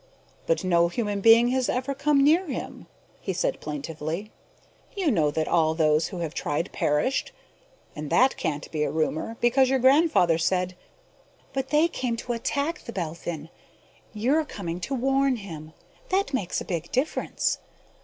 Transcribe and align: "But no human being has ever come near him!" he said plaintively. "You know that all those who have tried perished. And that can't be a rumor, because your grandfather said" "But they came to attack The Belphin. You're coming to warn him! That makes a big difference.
"But 0.47 0.63
no 0.63 0.87
human 0.87 1.21
being 1.21 1.49
has 1.49 1.69
ever 1.69 1.93
come 1.93 2.23
near 2.23 2.47
him!" 2.47 2.87
he 3.19 3.33
said 3.33 3.59
plaintively. 3.61 4.31
"You 4.97 5.11
know 5.11 5.29
that 5.29 5.47
all 5.47 5.75
those 5.75 6.07
who 6.07 6.21
have 6.21 6.33
tried 6.33 6.71
perished. 6.71 7.31
And 7.95 8.09
that 8.09 8.35
can't 8.35 8.71
be 8.71 8.81
a 8.81 8.89
rumor, 8.89 9.37
because 9.41 9.69
your 9.69 9.77
grandfather 9.77 10.39
said" 10.39 10.75
"But 11.53 11.67
they 11.69 11.87
came 11.87 12.17
to 12.17 12.33
attack 12.33 12.81
The 12.85 12.91
Belphin. 12.91 13.49
You're 14.11 14.43
coming 14.43 14.79
to 14.79 14.95
warn 14.95 15.35
him! 15.35 15.71
That 16.09 16.33
makes 16.33 16.59
a 16.59 16.65
big 16.65 16.91
difference. 16.91 17.59